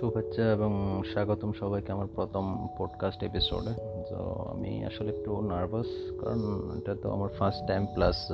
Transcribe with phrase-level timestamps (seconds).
[0.00, 3.72] শুভেচ্ছা এবং স্বাগতম সবাইকে আমার প্রথম পডকাস্ট এপিসোডে
[4.10, 4.16] তো
[4.50, 5.86] আমি আসলে একটু নার্ভাস
[6.20, 8.32] কারণ এটা তো আমার ফার্স্ট টাইম প্লাস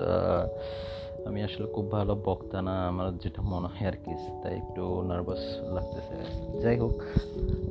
[1.26, 5.42] আমি আসলে খুব ভালো বক্তা না, আমার যেটা মনে হয় আর কি, তাই একটু নার্ভাস
[5.72, 6.14] লাগতেছে।
[6.60, 6.94] যাই হোক,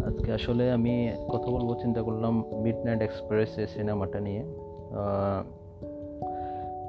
[0.07, 4.43] আজকে আসলে আমি কথা বলব, চিন্তা করলাম মিড নাইট এক্সপ্রেস এই সিনেমাটা নিয়ে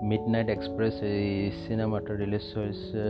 [0.08, 1.30] মিড নাইট এক্সপ্রেস এই
[1.64, 3.00] সিনেমাটা রিলিজ হয়েছে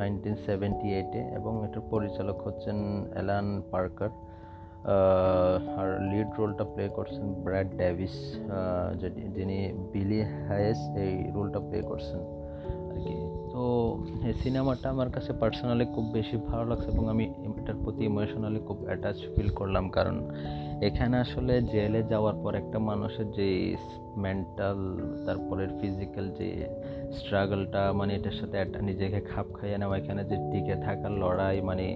[0.00, 2.76] নাইনটিন সেভেন্টি এইটে এবং এটার পরিচালক হচ্ছেন
[3.14, 4.10] অ্যালান পার্কার
[5.78, 8.16] আর লিড রোলটা প্লে করছেন ব্র্যাড ড্যাভিস
[9.36, 9.58] যিনি
[9.92, 12.20] বিলি হায়েস এই রোলটা প্লে করছেন
[12.90, 13.14] আর কি।
[13.58, 13.68] তো,
[14.28, 17.24] এই সিনেমাটা আমার কাছে পার্সোনালি খুব বেশি ভালো লাগছে এবং আমি
[17.60, 20.16] এটার প্রতি ইমোশনালি খুব অ্যাটাচ ফিল করলাম। কারণ
[20.88, 23.48] এখানে আসলে জেলে যাওয়ার পর একটা মানুষের যে
[24.24, 24.78] মেন্টাল
[25.26, 26.48] তারপরে ফিজিক্যাল যে
[27.18, 31.86] স্ট্রাগলটা মানে এটার সাথে একটা নিজেকে খাপ খাইয়ে নেওয়া, এখানে যে টিকে থাকার লড়াই মানে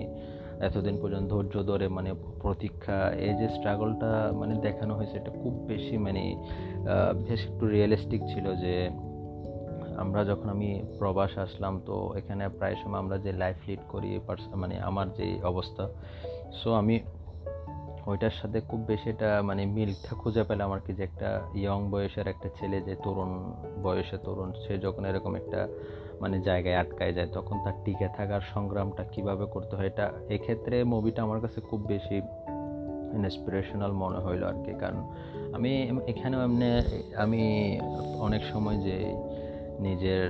[0.67, 2.11] এতদিন পর্যন্ত ধৈর্য ধরে মানে
[2.43, 6.23] প্রতীক্ষা, এই যে স্ট্রাগলটা মানে দেখানো হয়েছে, এটা খুব বেশি মানে
[7.27, 8.75] বেশ একটু রিয়েলিস্টিক ছিল যে
[10.05, 14.11] আমরা যখন আমি প্রবাস আসলাম, তো এখানে প্রায় সময় আমরা যে লাইফ লিড করি
[14.63, 15.85] মানে আমার যে অবস্থা
[16.61, 16.97] সো আমি
[18.11, 22.27] ওইটার সাথে খুব বেশি এটা মানে মিলটা খুঁজে পেলাম আর কি যে একটা ইয়ং বয়সের
[22.33, 23.31] একটা ছেলে, যে তরুণ
[23.83, 25.61] বয়সে তরুণ, সে যখন এরকম একটা
[26.21, 31.21] মানে জায়গায় আটকায় যায়, তখন তার টিকে থাকার সংগ্রামটা কীভাবে করতে হয়, এটা এক্ষেত্রে মুভিটা
[31.23, 32.17] আমার কাছে খুব বেশি
[33.19, 35.01] ইন্সপিরেশনাল মনে হইল আর কি। কারণ
[35.57, 35.73] আমি
[36.07, 36.69] এখানেও এমনি,
[37.25, 37.43] আমি
[38.21, 38.97] অনেক সময় যে
[39.81, 40.29] নিজের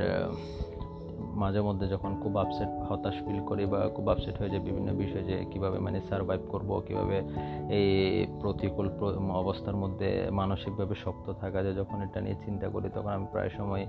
[1.19, 5.25] মাঝে মধ্যে যখন খুব আপসেট হতাশ ফিল করি বা খুব আপসেট হয়ে যায় বিভিন্ন বিষয়ে
[5.25, 7.23] যে কীভাবে মানে সারভাইভ করব, কীভাবে
[7.69, 8.91] এই প্রতিকূল
[9.31, 13.87] অবস্থার মধ্যে মানসিকভাবে শক্ত থাকা যায় যখন এটা নিয়ে চিন্তা করি তখন আমি প্রায় সময়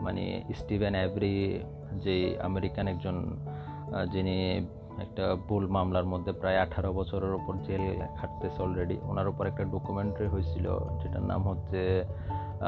[0.00, 1.60] মানে স্টিভেন অ্যাভরি
[2.04, 3.36] যে আমেরিকান একজন
[4.12, 4.66] যিনি
[5.02, 7.80] একটা ভুল মামলার মধ্যে প্রায় আঠারো বছরের ওপর জেল
[8.16, 10.66] খাটতেছে অলরেডি ওনার উপর একটা ডকুমেন্টারি হয়েছিল,
[11.02, 12.04] যেটার নাম হচ্ছে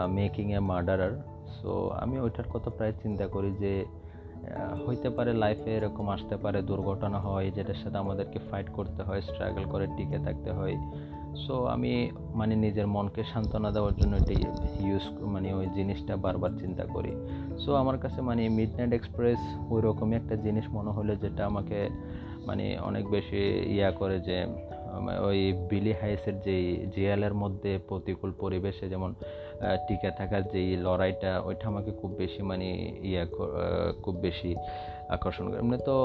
[0.09, 1.71] মেকিং এ মার্ডারার সো
[2.03, 3.73] আমি ওইটার কথা প্রায় চিন্তা করি যে
[4.87, 9.65] হইতে পারে লাইফে এরকম আসতে পারে, দুর্ঘটনা হয়, যেটার সাথে আমাদেরকে ফাইট করতে হয় স্ট্রাগল
[9.65, 10.77] করে, টিকে থাকতে হয়।
[11.47, 14.41] সো আমি মানে নিজের মনকে সান্ত্বনা দেওয়ার জন্য এটাই
[14.87, 17.13] ইউজ মানে ওই জিনিসটা বারবার চিন্তা করি।
[17.65, 19.39] সো আমার কাছে মানে মিড নাইট এক্সপ্রেস
[19.71, 21.79] ওই রকমই একটা জিনিস মনে হলো, যেটা আমাকে
[22.47, 23.43] মানে অনেক বেশি
[23.77, 24.47] ইয়া করে যে
[25.25, 29.15] ওই বিলি হাইসের যেই জিয়ালের মধ্যে প্রতিকূল পরিবেশে যেমন
[29.87, 32.69] টিকে থাকার যেই লড়াইটা, ওইটা আমাকে খুব বেশি মানে
[33.11, 33.23] ইয়া
[34.05, 34.51] খুব বেশি
[35.17, 35.97] আকর্ষণ করে। এমনি তো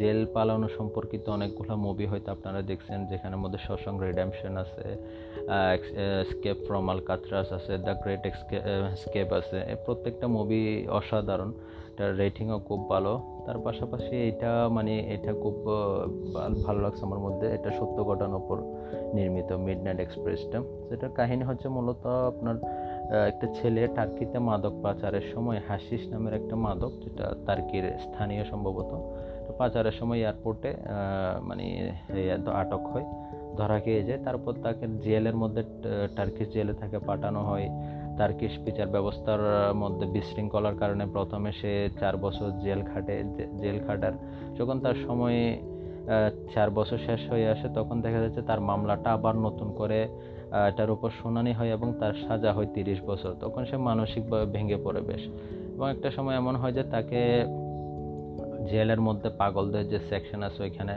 [0.00, 4.84] জেল পালানো সম্পর্কিত অনেকগুলো মুভি হয়তো আপনারা দেখছেন যেখানের মধ্যে সসং রিডেমশন আছে
[6.30, 8.22] স্কেপ ফ্রম আল কাতরাস আছে দ্য গ্রেট
[9.02, 10.62] স্কেপ আছে। প্রত্যেকটা মুভি
[10.98, 11.50] অসাধারণ
[11.92, 13.12] এটার রেটিংও খুব ভালো।
[13.46, 15.56] তার পাশাপাশি এটা মানে এটা খুব
[16.66, 18.56] ভালো লাগছে আমার মধ্যে। এটা সত্য ঘটনার উপর
[19.16, 22.56] নির্মিত মিড নাইট এক্সপ্রেসটা সেটার কাহিনী হচ্ছে মূলত আপনার
[23.30, 28.90] একটা ছেলে টার্কিতে মাদক পাচারের সময় হাসিস নামের একটা মাদক, যেটা টার্কির স্থানীয় সম্ভবত।
[29.58, 30.70] পাচারের সময় এয়ারপোর্টে
[31.48, 31.64] মানে
[32.62, 33.06] আটক হয়,
[33.58, 35.62] ধরা খেয়ে যায়। তারপর তাকে জেলের মধ্যে
[36.18, 37.66] টার্কিশ জেলে তাকে পাঠানো হয়।
[38.20, 39.42] তার্কিশ বিচার ব্যবস্থার
[39.82, 43.14] মধ্যে বিশৃঙ্খলার কারণে প্রথমে সে চার বছর জেল খাটে
[43.62, 44.14] জেল খাটার।
[44.58, 45.38] যখন তার সময়
[46.54, 50.00] চার বছর শেষ হয়ে আসে, তখন দেখা যাচ্ছে তার মামলাটা আবার নতুন করে
[50.70, 55.00] এটার উপর শুনানি হয় এবং তার সাজা হয় তিরিশ বছর। তখন সে মানসিকভাবে ভেঙে পড়ে
[55.00, 55.22] বেশ।
[55.74, 57.20] এবং একটা সময় এমন হয় যে তাকে
[58.70, 60.94] জেলের মধ্যে পাগলদের যে সেকশন আছে ওইখানে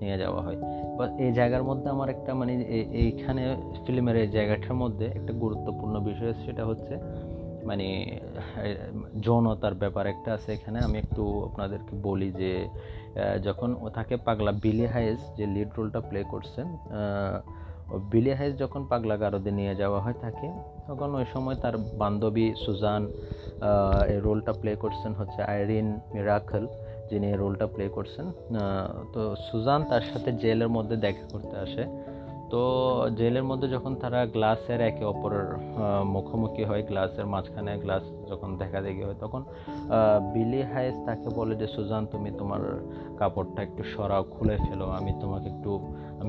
[0.00, 0.56] নিয়ে যাওয়া হয়।
[0.98, 2.52] বা এই জায়গার মধ্যে আমার একটা মানে
[3.04, 6.94] এইখানে ফিল্মের এই জায়গাটার মধ্যে একটা গুরুত্বপূর্ণ বিষয় সেটা হচ্ছে
[7.64, 8.18] মানে
[9.20, 12.68] যৌনতার ব্যাপার একটা আছে এখানে। আমি একটু আপনাদেরকে বলি যে
[13.42, 16.66] যখন ও তাকে পাগলা বিলি হাইস যে লিড রোলটা প্লে করছেন
[18.12, 20.48] বিলি হাইস যখন পাগলা গারদে নিয়ে যাওয়া হয় তাকে,
[20.86, 23.02] তখন ওই সময় তার বান্ধবী সুজান
[24.12, 26.64] এই রোলটা প্লে করছেন হচ্ছে আইরিন মিরাকল,
[27.10, 28.26] যিনি এই রোলটা প্লে করছেন।
[29.14, 31.84] তো সুজান তার সাথে জেলের মধ্যে দেখা করতে আসে।
[32.52, 32.62] তো
[33.18, 35.48] জেলের মধ্যে যখন তারা গ্লাসের একে অপরের
[36.14, 39.42] মুখোমুখি হয়, গ্লাসের মাঝখানে গ্লাস যখন দেখা দেখি হয়, তখন
[40.34, 42.62] বিলি হাইস তাকে বলে যে, সুজান, তুমি তোমার
[43.20, 45.70] কাপড়টা একটু সরাও, খুলে ফেলো, আমি তোমাকে একটু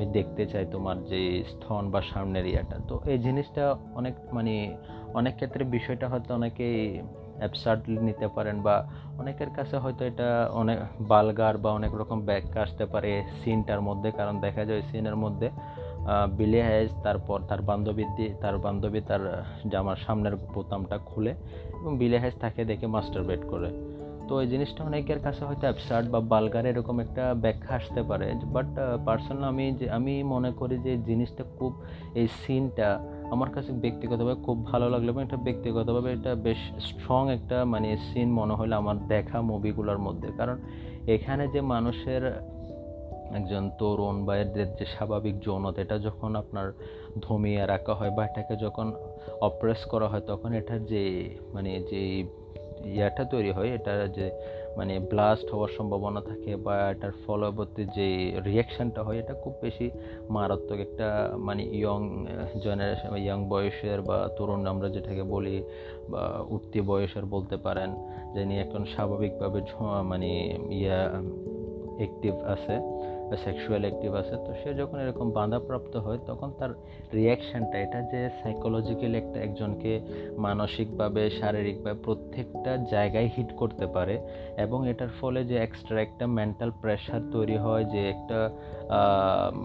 [0.03, 1.19] আমি দেখতে চাই তোমার যে
[1.51, 3.63] স্থন বা সামনের ইয়াটা। তো এই জিনিসটা
[3.99, 4.53] অনেক মানে
[5.19, 6.77] অনেক ক্ষেত্রে বিষয়টা হয়তো অনেকেই
[7.41, 8.75] অ্যাবসার্ডলি নিতে পারেন বা
[9.21, 10.29] অনেকের কাছে হয়তো এটা
[10.61, 10.77] অনেক
[11.11, 13.11] বালগার বা অনেক রকম ব্যাখ্যা আসতে পারে
[13.41, 15.47] সিনটার মধ্যে, কারণ দেখা যায় সিনের মধ্যে
[16.39, 19.23] বিলে হাইজ তারপর তার বান্ধবী দিয়ে তার বান্ধবী তার
[19.71, 21.31] জামার সামনের বোতামটা খুলে
[21.79, 23.69] এবং বিলে হাইজ তাকে দেখে মাস্টার বেড করে।
[24.27, 28.65] তো এই জিনিসটা অনেকের কাছে হয়তো অ্যাবসার্ড বা বালগার এরকম একটা ব্যাখ্যা আসতে পারে বাট
[29.05, 31.71] পার্সোনাল আমি যে, আমি মনে করি যে জিনিসটা খুব,
[32.15, 32.89] এই সিনটা
[33.31, 38.31] আমার কাছে ব্যক্তিগতভাবে খুব ভালো লাগল এবং এটা ব্যক্তিগতভাবে এটা বেশ স্ট্রং একটা মানে সিন
[38.31, 40.57] মনে হলো আমার দেখা মুভিগুলোর মধ্যে। কারণ
[41.07, 42.23] এখানে যে মানুষের
[43.35, 46.71] একজন তরুণ বা এদের যে স্বাভাবিক যৌনতা, এটা যখন আপনার
[47.21, 48.93] ধমিয়ে রাখা হয় বা এটাকে যখন
[49.41, 51.03] অপ্রেস করা হয়, তখন এটার যে
[51.53, 52.01] মানে যে
[52.97, 54.27] ইয়াটা তৈরি হয়, এটা যে
[54.77, 58.07] মানে ব্লাস্ট হওয়ার সম্ভাবনা থাকে বা এটার ফলবর্তী যে
[58.45, 59.87] রিয়াকশানটা হয়, এটা খুব বেশি
[60.29, 61.07] মারাত্মক একটা
[61.37, 62.01] মানে ইয়ং
[62.63, 65.57] জেনারেশন বা ইয়ং বয়সের বা তরুণ আমরা যেটাকে বলি
[66.09, 67.89] বা উঠতি বয়সের বলতে পারেন,
[68.33, 69.59] যে নিয়ে একজন স্বাভাবিকভাবে
[70.11, 70.29] মানে
[70.79, 70.99] ইয়া
[71.99, 72.75] অ্যাক্টিভ আছে।
[73.33, 76.71] বা সেক্সুয়াল অ্যাক্টিভ আছে, তো সে যখন এরকম বাধাপ্রাপ্ত হয়, তখন তার
[77.17, 79.91] রিয়াকশানটা এটা যে সাইকোলজিক্যালি একটা একজনকে
[80.45, 84.15] মানসিকভাবে, শারীরিকভাবে প্রত্যেকটা জায়গায় হিট করতে পারে
[84.65, 88.39] এবং এটার ফলে যে এক্সট্রা একটা মেন্টাল প্রেশার তৈরি হয়, যে একটা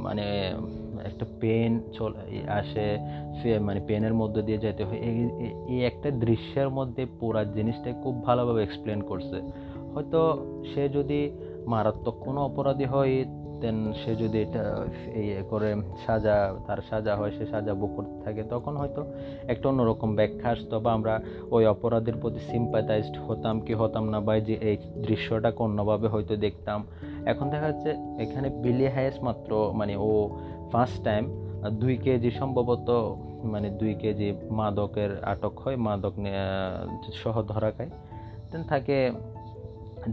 [0.07, 0.27] মানে
[1.09, 2.13] একটা পেন চল
[2.61, 2.89] আসে,
[3.39, 5.01] সে মানে পেনের মধ্যে দিয়ে যেতে হয়।
[5.73, 9.39] এই একটা দৃশ্যের মধ্যে পুরা জিনিসটা খুব ভালোভাবে এক্সপ্লেন করছে।
[9.95, 10.21] হয়তো
[10.71, 11.21] সে যদি
[11.73, 13.15] মারাত্মক কোনো অপরাধী হয়
[13.61, 14.65] দেন সে যদি এটা
[15.21, 15.75] এই করে
[16.07, 19.03] সাজা, তার সাজা হয়, সে সাজা বুক করতে থাকে, তখন হয়তো
[19.49, 21.15] একটা অন্যরকম ব্যাখ্যা আসতো বা আমরা
[21.51, 24.77] ওই অপরাধের প্রতি সিম্পাথাইজড হতাম কি হতাম না বা যে এই
[25.07, 26.87] দৃশ্যটাকে অন্যভাবে হয়তো দেখতাম।
[27.27, 27.91] এখন দেখা যাচ্ছে
[28.23, 30.11] এখানে বিলি হাইস মাত্র মানে ও
[30.73, 31.25] ফার্স্ট টাইম
[31.73, 32.89] দুই কেজি সম্ভবত
[33.45, 36.15] মানে দুই কেজি মাদকের আটক হয়, মাদক
[37.13, 37.91] সহ ধরা খায়।
[38.53, 39.11] দেন তাকে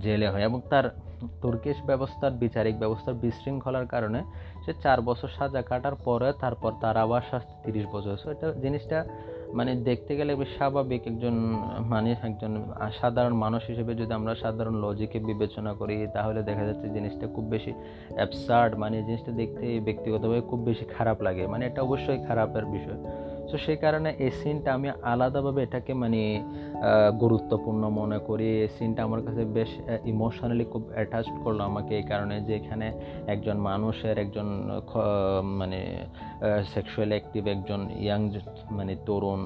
[0.03, 1.04] জেলে হয় এবং তার
[1.41, 4.19] তুর্কিশ ব্যবস্থার বিচারিক ব্যবস্থার বিশৃঙ্খলার কারণে
[4.65, 8.97] সে চার বছর সাজা কাটার পরে তারপর তার আবার শাস্তি তিরিশ বছর। সো এটা জিনিসটা
[9.53, 11.35] মানে দেখতে গেলে স্বাভাবিক একজন
[11.93, 12.51] মানে একজন
[13.01, 17.71] সাধারণ মানুষ হিসেবে যদি আমরা সাধারণ লজিকে বিবেচনা করি, তাহলে দেখা যাচ্ছে জিনিসটা খুব বেশি
[18.15, 22.99] অ্যাবসার্ড মানে জিনিসটা দেখতে ব্যক্তিগতভাবে খুব বেশি খারাপ লাগে। মানে এটা অবশ্যই খারাপের বিষয়।
[23.49, 26.21] সো সেই কারণে এই সিনটা আমি আলাদাভাবে এটাকে মানে
[27.23, 29.71] গুরুত্বপূর্ণ মনে করি। এই সিনটা আমার কাছে বেশ
[30.13, 32.87] ইমোশনালি খুব অ্যাটাচড করল আমাকে। এই কারণে যে এখানে
[33.33, 34.47] একজন মানুষের, একজন
[35.59, 35.79] মানে
[36.73, 38.21] সেক্সুয়াল অ্যাক্টিভ একজন ইয়াং
[38.77, 39.41] মানে তরুণ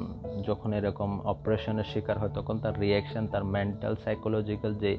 [0.47, 4.91] যখন এরকম অপারেশনের শিকার হয়, তখন তার রিয়াকশান তার মেন্টাল সাইকোলজিক্যাল যে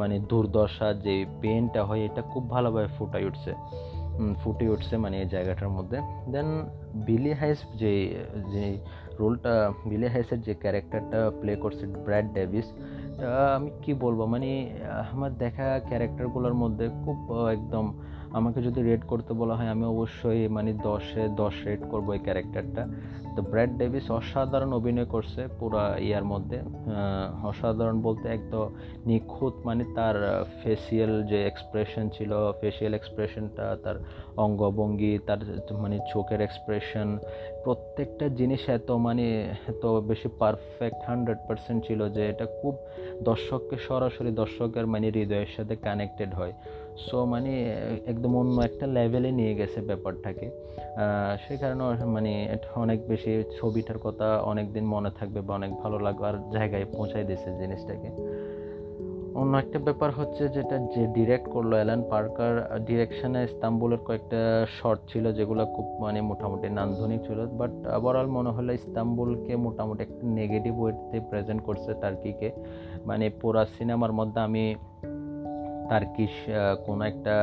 [0.00, 3.52] মানে দুর্দশা, যে পেনটা হয়, এটা খুব ভালোভাবে ফুটাই উঠছে।
[4.42, 5.98] ফুটে উঠছে মানে এই জায়গাটার মধ্যে।
[6.32, 6.48] দেন
[7.06, 7.92] বিলি হাইস যে
[8.52, 8.64] যে
[9.18, 9.54] রোলটা
[9.86, 12.66] বিলি হাইসের যে ক্যারেক্টারটা প্লে করছে ব্র্যাড ডেভিস
[13.54, 14.20] আমি কি বলব?
[14.24, 14.50] মানে
[15.12, 17.18] আমার দেখা ক্যারেক্টারগুলোর মধ্যে খুব
[17.48, 17.84] একদম
[18.38, 22.82] আমাকে যদি রেট করতে বলা হয়, আমি অবশ্যই মানে দশে, দশ রেট করব এই ক্যারেক্টারটা
[23.34, 25.78] তো ব্র্যাড ডেভিস অসাধারণ অভিনয় করছে পুরো
[26.08, 26.58] ইয়ার মধ্যে।
[27.50, 28.66] অসাধারণ বলতে একদম
[29.08, 30.16] নিখুঁত মানে তার
[30.62, 33.96] ফেসিয়াল যে এক্সপ্রেশন ছিল ফেসিয়াল এক্সপ্রেশনটা তার
[34.44, 35.40] অঙ্গভঙ্গি, তার
[35.84, 37.08] মানে চোখের এক্সপ্রেশন
[37.64, 39.26] প্রত্যেকটা জিনিস এত মানে
[39.72, 42.74] এত বেশি পারফেক্ট হান্ড্রেড পার্সেন্ট ছিল যে এটা খুব
[43.28, 46.54] দর্শককে সরাসরি দর্শকের মানে হৃদয়ের সাথে কানেক্টেড হয়।
[46.98, 47.52] সো মানে
[48.06, 50.50] একদম অন্য একটা লেভেলে নিয়ে গেছে ব্যাপারটাকে।
[51.48, 55.98] সেই কারণে মানে এটা অনেক বেশি ছবিটার কথা অনেক দিন মনে থাকবে বা অনেক ভালো
[55.98, 58.10] লাগবার জায়গায় পৌঁছাই দিয়েছে জিনিসটাকে।
[59.34, 65.32] অন্য একটা ব্যাপার হচ্ছে যেটা যে ডিরেক্ট করল অ্যালান পার্কার ডিরেকশনে ইস্তাম্বুলের কয়েকটা শর্ট ছিল
[65.32, 71.20] যেগুলো খুব মানে মোটামুটি নান্দনিক ছিল। বাট ওভারঅল মনে হলো ইস্তাম্বুলকে মোটামুটি একটা নেগেটিভ ওয়েতে
[71.30, 72.50] প্রেজেন্ট করছে টার্কিকে
[73.06, 74.74] মানে পুরা সিনেমার মধ্যে আমি
[75.90, 76.34] তার্কিশ
[76.86, 77.34] কোনো একটা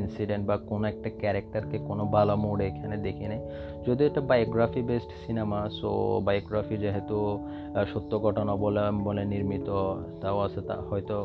[0.00, 3.40] ইনসিডেন্ট বা কোনো একটা ক্যারেক্টারকে কোনো ভালো মোড়ে এখানে দেখি নেই
[3.86, 5.90] যদিও এটা biography based cinema so
[6.26, 7.18] biography যেহেতু
[7.92, 9.68] সত্য ঘটনা বলে বলে নির্মিত,
[10.22, 11.16] তাও আছে, তা হয়তো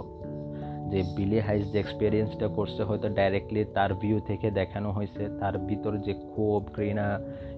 [0.91, 5.93] যে বিলি হাইস যে এক্সপিরিয়েন্সটা করছে, হয়তো ডাইরেক্টলি তার ভিউ থেকে দেখানো হয়েছে। তার ভিতর
[6.05, 7.07] যে ক্ষোভ, ঘৃণা,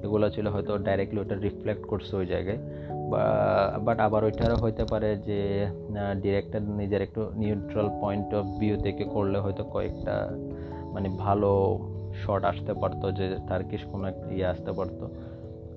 [0.06, 2.60] এগুলো ছিল হয়তো ডাইরেক্টলি ওটা রিফ্লেক্ট করছে ওই জায়গায়।
[3.82, 5.68] বাট আবার ওইটারও হইতে পারে যে
[6.22, 10.30] ডিরেক্টর নিজের একটু নিউট্রাল পয়েন্ট অফ ভিউ থেকে করলে হয়তো কয়েকটা
[10.94, 11.80] মানে ভালো
[12.26, 15.10] শট আসতে পারতো যে, তার কি কোনো একটা ইয়ে আসতে পারতো।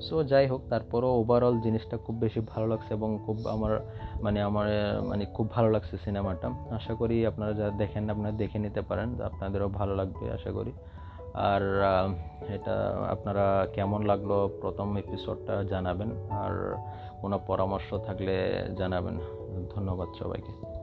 [0.00, 3.80] সো যাই হোক, তারপরও ওভারঅল জিনিসটা খুব বেশি ভালো লাগছে এবং খুব আমার
[4.23, 4.68] মানে আমার
[5.06, 9.68] মানে খুব ভালো লাগছে সিনেমাটা। আশা করি আপনারা যারা দেখেন, আপনারা দেখে নিতে পারেন, আপনাদেরও
[9.68, 10.73] ভালো লাগবে, আশা করি।
[11.35, 11.62] আর
[12.49, 16.76] এটা আপনারা কেমন লাগল প্রথম এপিসোডটা জানাবেন। আর
[17.20, 18.34] কোনো পরামর্শ থাকলে
[18.76, 19.18] জানাবেন।
[19.70, 20.77] ধন্যবাদ সবাইকে।